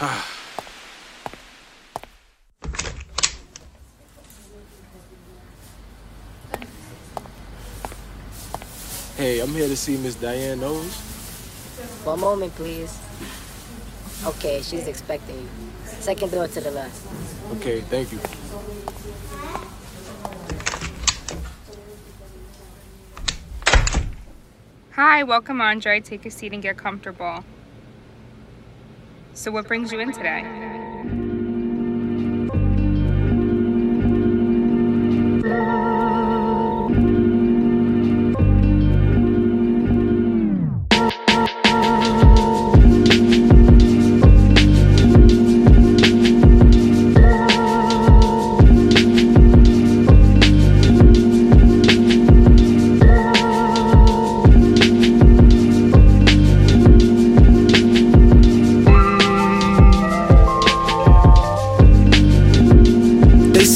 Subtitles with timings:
[9.16, 10.96] hey, I'm here to see Miss Diane Knowles.
[12.04, 12.98] One moment, please.
[14.24, 15.48] Okay, she's expecting you.
[15.84, 17.06] Second door to the left.
[17.56, 18.20] Okay, thank you.
[24.92, 26.00] Hi, welcome Andre.
[26.00, 27.44] Take a seat and get comfortable.
[29.40, 30.79] So, what brings you in today?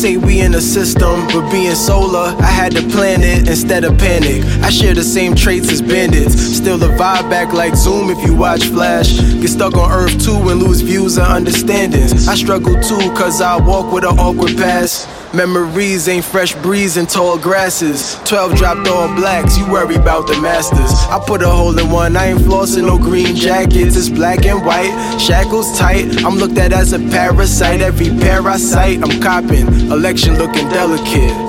[0.05, 3.97] Say we in a system, but being solar, I had to plan it instead of
[3.97, 4.45] panic.
[4.63, 6.35] I share the same traits as bandits.
[6.35, 9.19] Still a vibe back like Zoom if you watch Flash.
[9.41, 12.29] Get stuck on Earth too and lose views and understandings.
[12.29, 15.09] I struggle too, cause I walk with an awkward past.
[15.35, 18.17] Memories ain't fresh breeze and tall grasses.
[18.25, 20.93] 12 dropped all blacks, you worry about the masters.
[21.11, 23.97] I put a hole in one, I ain't flossing no green jackets.
[23.97, 26.25] It's black and white, shackles tight.
[26.25, 27.81] I'm looked at as a parasite.
[27.81, 31.44] Every parasite I'm copping, election looking delicate.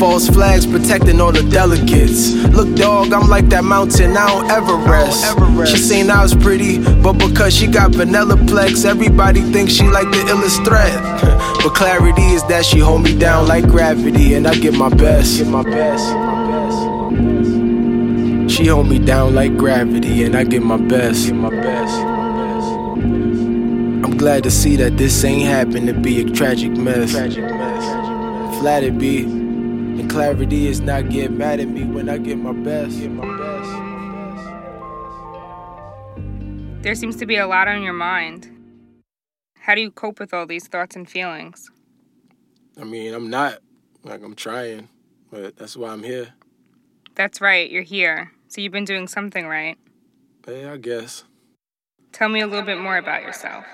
[0.00, 2.32] False flags protecting all the delegates.
[2.32, 5.70] Look, dog, I'm like that mountain, I don't ever rest.
[5.70, 10.10] She seen I was pretty, but because she got vanilla plex, everybody thinks she like
[10.10, 10.90] the illest threat.
[11.62, 15.36] but clarity is that she hold me down like gravity, and I give my best.
[15.36, 16.06] Give my best.
[18.50, 21.26] She hold me down like gravity, and I give my best.
[21.26, 21.94] Give my best.
[24.02, 27.10] I'm glad to see that this ain't happened to be a tragic mess.
[27.10, 28.58] Tragic mess.
[28.60, 29.40] Flattered be.
[29.98, 32.98] And clarity is not get mad at me when I get my best.
[32.98, 33.70] Get my best.
[36.82, 38.50] There seems to be a lot on your mind.
[39.58, 41.70] How do you cope with all these thoughts and feelings?
[42.80, 43.58] I mean, I'm not.
[44.02, 44.88] Like, I'm trying,
[45.30, 46.32] but that's why I'm here.
[47.14, 48.32] That's right, you're here.
[48.48, 49.76] So you've been doing something right.
[50.48, 51.24] Yeah, I guess.
[52.12, 53.66] Tell me a little bit more about yourself.